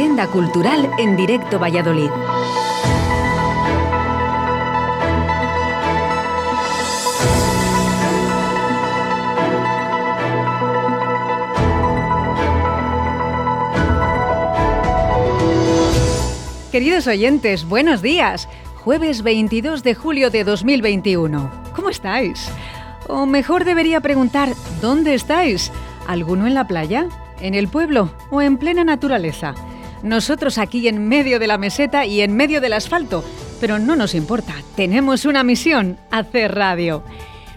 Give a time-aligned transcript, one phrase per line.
[0.00, 2.08] Agenda Cultural en Directo Valladolid.
[16.72, 18.48] Queridos oyentes, buenos días.
[18.76, 21.50] Jueves 22 de julio de 2021.
[21.76, 22.50] ¿Cómo estáis?
[23.06, 24.48] O mejor debería preguntar,
[24.80, 25.70] ¿dónde estáis?
[26.06, 27.06] ¿Alguno en la playa?
[27.42, 28.10] ¿En el pueblo?
[28.30, 29.54] ¿O en plena naturaleza?
[30.02, 33.24] Nosotros aquí en medio de la meseta y en medio del asfalto.
[33.60, 37.02] Pero no nos importa, tenemos una misión, hacer radio.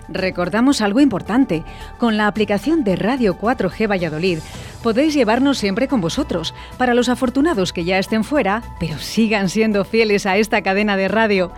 [0.09, 1.63] Recordamos algo importante.
[1.97, 4.39] Con la aplicación de Radio 4G Valladolid
[4.83, 9.85] podéis llevarnos siempre con vosotros, para los afortunados que ya estén fuera, pero sigan siendo
[9.85, 11.53] fieles a esta cadena de radio.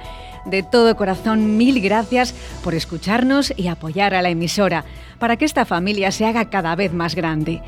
[0.46, 4.86] De todo corazón, mil gracias por escucharnos y apoyar a la emisora,
[5.20, 7.62] para que esta familia se haga cada vez más grande.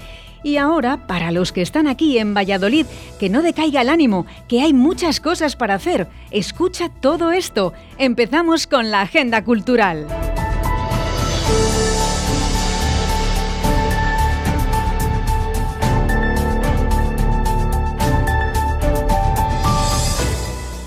[0.44, 2.86] Y ahora, para los que están aquí en Valladolid,
[3.20, 6.08] que no decaiga el ánimo, que hay muchas cosas para hacer.
[6.30, 7.74] Escucha todo esto.
[7.98, 10.06] Empezamos con la agenda cultural.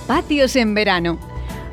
[0.06, 1.29] Patios en verano.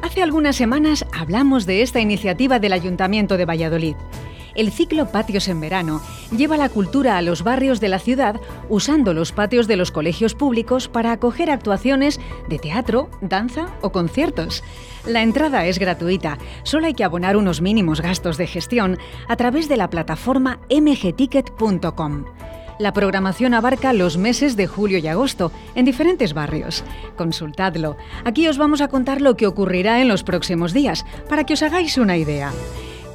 [0.08, 3.98] Hace algunas semanas hablamos de esta iniciativa del Ayuntamiento de Valladolid.
[4.56, 9.14] El ciclo Patios en Verano lleva la cultura a los barrios de la ciudad usando
[9.14, 14.64] los patios de los colegios públicos para acoger actuaciones de teatro, danza o conciertos.
[15.06, 19.68] La entrada es gratuita, solo hay que abonar unos mínimos gastos de gestión a través
[19.68, 22.24] de la plataforma mgticket.com.
[22.80, 26.84] La programación abarca los meses de julio y agosto en diferentes barrios.
[27.16, 27.98] Consultadlo.
[28.24, 31.64] Aquí os vamos a contar lo que ocurrirá en los próximos días, para que os
[31.64, 32.52] hagáis una idea.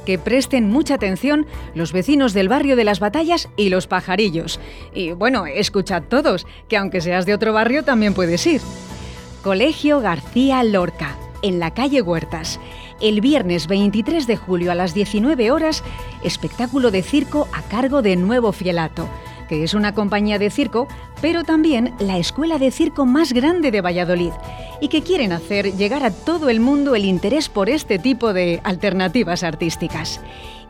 [0.05, 4.59] Que presten mucha atención los vecinos del barrio de las batallas y los pajarillos.
[4.93, 8.59] Y bueno, escuchad todos, que aunque seas de otro barrio también puedes ir.
[9.43, 12.59] Colegio García Lorca, en la calle Huertas.
[12.99, 15.85] El viernes 23 de julio a las 19 horas,
[16.21, 19.07] espectáculo de circo a cargo de Nuevo Fielato
[19.47, 20.87] que es una compañía de circo,
[21.21, 24.31] pero también la escuela de circo más grande de Valladolid,
[24.81, 28.61] y que quieren hacer llegar a todo el mundo el interés por este tipo de
[28.63, 30.19] alternativas artísticas.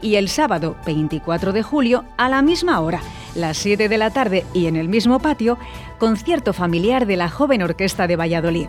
[0.01, 3.01] Y el sábado 24 de julio, a la misma hora,
[3.35, 5.57] las 7 de la tarde y en el mismo patio,
[5.97, 8.67] concierto familiar de la Joven Orquesta de Valladolid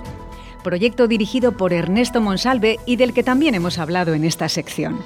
[0.65, 4.99] proyecto dirigido por Ernesto Monsalve y del que también hemos hablado en esta sección.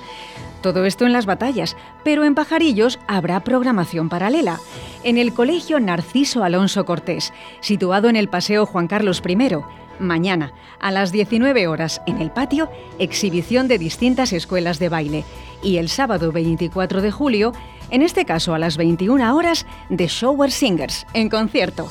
[0.61, 4.59] Todo esto en las batallas, pero en Pajarillos habrá programación paralela.
[5.05, 9.37] En el Colegio Narciso Alonso Cortés, situado en el Paseo Juan Carlos I,
[10.01, 15.25] mañana, a las 19 horas, en el patio, exhibición de distintas escuelas de baile.
[15.63, 17.53] Y el sábado 24 de julio,
[17.91, 21.89] en este caso a las 21 horas, The Shower Singers, en concierto.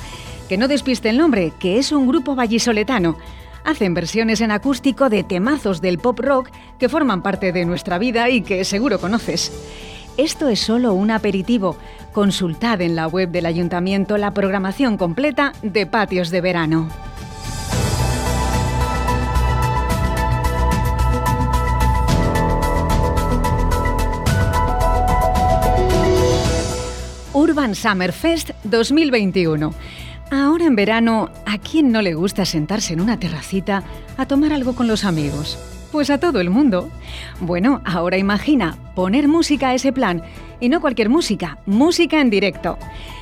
[0.49, 3.17] Que no despiste el nombre, que es un grupo vallisoletano
[3.67, 8.29] hacen versiones en acústico de temazos del pop rock que forman parte de nuestra vida
[8.29, 9.51] y que seguro conoces.
[10.15, 11.75] Esto es solo un aperitivo.
[12.13, 16.87] Consultad en la web del ayuntamiento la programación completa de patios de verano.
[27.33, 29.73] Urban Summer Fest 2021
[30.29, 33.83] Ahora en verano, ¿a quién no le gusta sentarse en una terracita
[34.17, 35.57] a tomar algo con los amigos?
[35.89, 36.89] Pues a todo el mundo.
[37.39, 40.21] Bueno, ahora imagina poner música a ese plan
[40.59, 42.77] y no cualquier música, música en directo.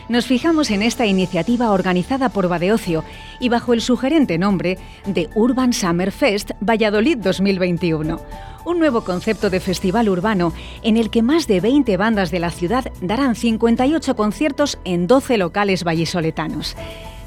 [0.10, 3.04] Nos fijamos en esta iniciativa organizada por Badeocio
[3.40, 8.20] y bajo el sugerente nombre de Urban Summer Fest Valladolid 2021
[8.66, 12.50] un nuevo concepto de festival urbano en el que más de 20 bandas de la
[12.50, 16.76] ciudad darán 58 conciertos en 12 locales vallisoletanos.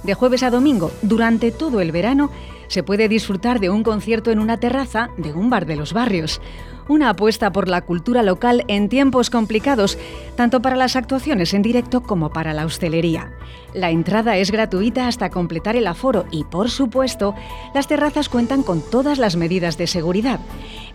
[0.03, 2.31] De jueves a domingo, durante todo el verano,
[2.69, 6.41] se puede disfrutar de un concierto en una terraza de un bar de los barrios
[6.88, 9.98] una apuesta por la cultura local en tiempos complicados,
[10.37, 13.33] tanto para las actuaciones en directo como para la hostelería.
[13.74, 17.34] La entrada es gratuita hasta completar el aforo y, por supuesto,
[17.74, 20.41] las terrazas cuentan con todas las medidas de seguridad.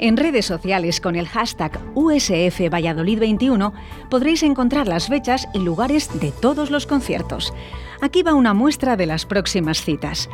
[0.04, 3.74] En redes sociales con el hashtag USF Valladolid 21
[4.10, 7.54] podréis encontrar las fechas y lugares de todos los conciertos.
[8.02, 10.28] Aquí va una muestra de las próximas citas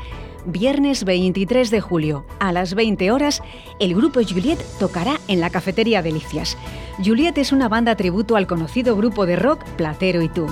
[0.44, 3.44] viernes 23 de julio, a las 20 horas,
[3.80, 6.58] el grupo Juliet tocará en la cafetería Delicias.
[7.06, 10.48] Juliet es una banda tributo al conocido grupo de rock Platero y tú.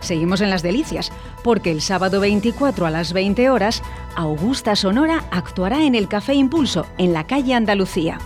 [0.00, 1.10] Seguimos en las delicias,
[1.42, 3.82] porque el sábado 24 a las 20 horas,
[4.16, 8.18] Augusta Sonora actuará en el Café Impulso, en la calle Andalucía.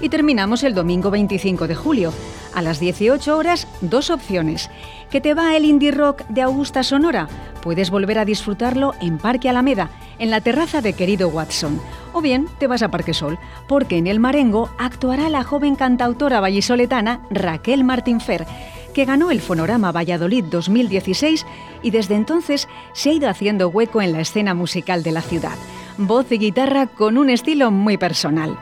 [0.00, 2.12] Y terminamos el domingo 25 de julio.
[2.54, 4.70] A las 18 horas, dos opciones.
[5.10, 7.28] ¿Qué te va el indie rock de Augusta Sonora?
[7.62, 11.80] Puedes volver a disfrutarlo en Parque Alameda, en la terraza de Querido Watson.
[12.12, 13.38] O bien te vas a Parque Sol,
[13.68, 18.46] porque en el Marengo actuará la joven cantautora vallisoletana Raquel Martín Fer,
[18.94, 21.44] que ganó el Fonorama Valladolid 2016
[21.82, 25.56] y desde entonces se ha ido haciendo hueco en la escena musical de la ciudad.
[25.98, 28.58] Voz y guitarra con un estilo muy personal.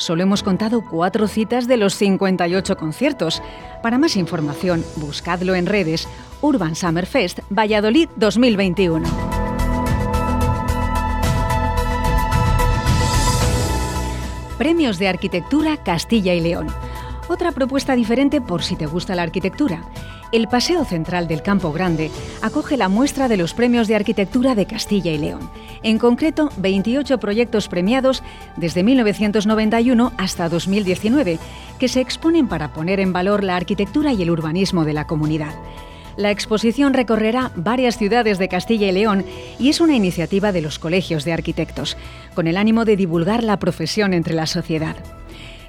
[0.00, 3.42] Solo hemos contado cuatro citas de los 58 conciertos.
[3.82, 6.08] Para más información, buscadlo en redes
[6.40, 9.06] Urban Summer Fest Valladolid 2021.
[14.56, 16.68] Premios de Arquitectura Castilla y León.
[17.28, 19.82] Otra propuesta diferente por si te gusta la arquitectura.
[20.32, 22.08] El Paseo Central del Campo Grande
[22.40, 25.50] acoge la muestra de los premios de arquitectura de Castilla y León.
[25.82, 28.22] En concreto, 28 proyectos premiados
[28.56, 31.40] desde 1991 hasta 2019,
[31.80, 35.54] que se exponen para poner en valor la arquitectura y el urbanismo de la comunidad.
[36.16, 39.24] La exposición recorrerá varias ciudades de Castilla y León
[39.58, 41.96] y es una iniciativa de los colegios de arquitectos,
[42.34, 44.96] con el ánimo de divulgar la profesión entre la sociedad.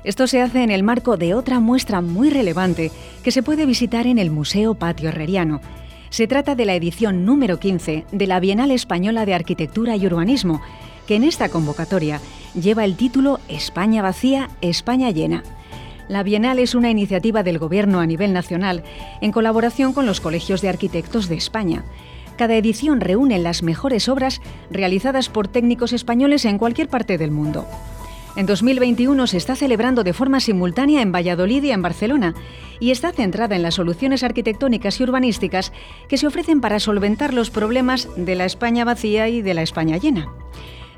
[0.04, 2.92] Esto se hace en el marco de otra muestra muy relevante
[3.24, 5.62] que se puede visitar en el Museo Patio Herreriano.
[6.10, 10.60] Se trata de la edición número 15 de la Bienal Española de Arquitectura y Urbanismo,
[11.06, 12.20] que en esta convocatoria
[12.60, 15.44] lleva el título España vacía, España llena.
[16.08, 18.84] La Bienal es una iniciativa del Gobierno a nivel nacional
[19.22, 21.84] en colaboración con los colegios de arquitectos de España.
[22.38, 27.68] Cada edición reúne las mejores obras realizadas por técnicos españoles en cualquier parte del mundo.
[28.36, 32.34] En 2021 se está celebrando de forma simultánea en Valladolid y en Barcelona
[32.80, 35.74] y está centrada en las soluciones arquitectónicas y urbanísticas
[36.08, 39.98] que se ofrecen para solventar los problemas de la España vacía y de la España
[39.98, 40.30] llena.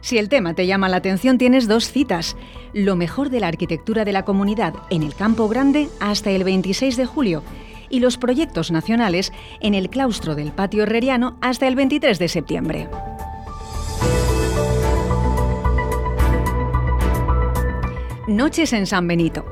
[0.02, 2.36] Si el tema te llama la atención, tienes dos citas.
[2.74, 6.98] Lo mejor de la arquitectura de la comunidad en el Campo Grande hasta el 26
[6.98, 7.42] de julio
[7.90, 12.90] y los proyectos nacionales en el claustro del Patio Herreriano hasta el 23 de septiembre.
[18.36, 19.46] Noches en San Benito.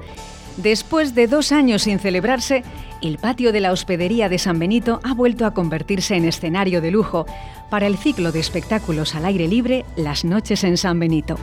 [0.57, 2.63] Después de dos años sin celebrarse,
[3.01, 6.91] el patio de la hospedería de San Benito ha vuelto a convertirse en escenario de
[6.91, 7.25] lujo
[7.69, 11.37] para el ciclo de espectáculos al aire libre Las Noches en San Benito.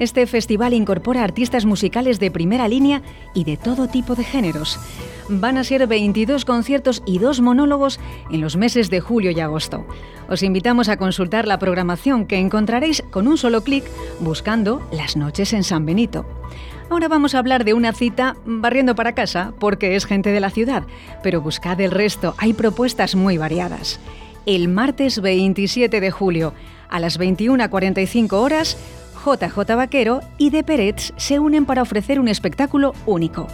[0.00, 3.02] Este festival incorpora artistas musicales de primera línea
[3.34, 4.80] y de todo tipo de géneros.
[5.28, 8.00] Van a ser 22 conciertos y dos monólogos
[8.30, 9.86] en los meses de julio y agosto.
[10.30, 13.84] Os invitamos a consultar la programación que encontraréis con un solo clic
[14.20, 16.24] buscando Las Noches en San Benito.
[16.88, 20.48] Ahora vamos a hablar de una cita barriendo para casa, porque es gente de la
[20.48, 20.84] ciudad,
[21.22, 24.00] pero buscad el resto, hay propuestas muy variadas.
[24.46, 26.54] El martes 27 de julio,
[26.88, 28.78] a las 21.45 horas,
[29.24, 33.46] JJ Vaquero y De Peretz se unen para ofrecer un espectáculo único.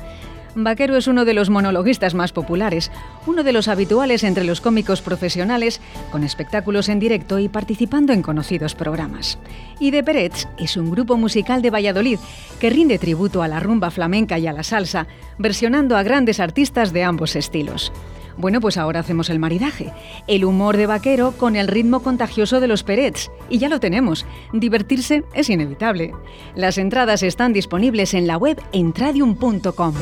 [0.54, 2.90] Vaquero es uno de los monologuistas más populares,
[3.26, 8.22] uno de los habituales entre los cómicos profesionales, con espectáculos en directo y participando en
[8.22, 9.38] conocidos programas.
[9.80, 12.18] Y De Peretz es un grupo musical de Valladolid
[12.58, 16.94] que rinde tributo a la rumba flamenca y a la salsa, versionando a grandes artistas
[16.94, 17.92] de ambos estilos.
[18.36, 19.92] Bueno, pues ahora hacemos el maridaje.
[20.26, 23.30] El humor de vaquero con el ritmo contagioso de los Perets.
[23.48, 24.26] Y ya lo tenemos.
[24.52, 26.12] Divertirse es inevitable.
[26.54, 29.94] Las entradas están disponibles en la web entradium.com.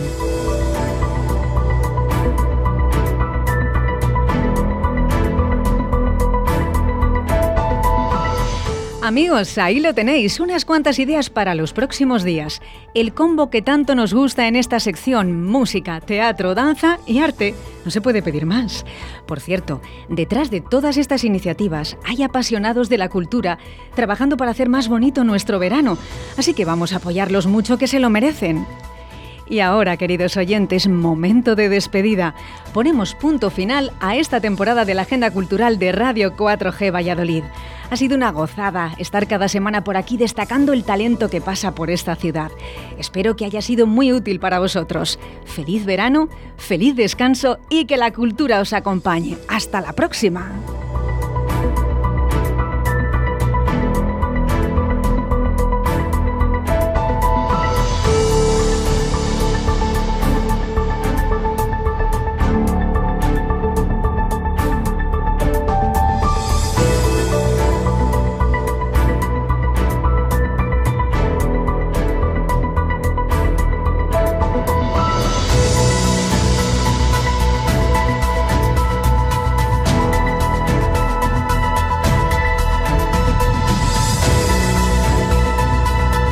[9.05, 12.63] Amigos, ahí lo tenéis, unas cuantas ideas para los próximos días.
[12.95, 17.55] El combo que tanto nos gusta en esta sección, música, teatro, danza y arte.
[17.85, 18.87] No se puede pedir más.
[19.27, 23.59] Por cierto, detrás de todas estas iniciativas hay apasionados de la cultura
[23.95, 25.99] trabajando para hacer más bonito nuestro verano,
[26.39, 28.65] así que vamos a apoyarlos mucho que se lo merecen.
[29.49, 32.35] Y ahora, queridos oyentes, momento de despedida.
[32.73, 37.45] Ponemos punto final a esta temporada de la Agenda Cultural de Radio 4G Valladolid.
[37.91, 41.91] Ha sido una gozada estar cada semana por aquí destacando el talento que pasa por
[41.91, 42.51] esta ciudad.
[42.99, 45.19] Espero que haya sido muy útil para vosotros.
[45.45, 49.37] Feliz verano, feliz descanso y que la cultura os acompañe.
[49.49, 50.51] Hasta la próxima.